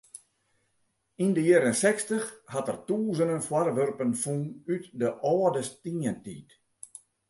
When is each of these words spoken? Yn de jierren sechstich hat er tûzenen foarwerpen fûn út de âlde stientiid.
Yn 1.23 1.31
de 1.35 1.43
jierren 1.47 1.77
sechstich 1.83 2.27
hat 2.53 2.69
er 2.73 2.79
tûzenen 2.87 3.41
foarwerpen 3.47 4.11
fûn 4.21 4.43
út 4.73 4.85
de 4.99 5.09
âlde 5.31 5.61
stientiid. 5.69 6.49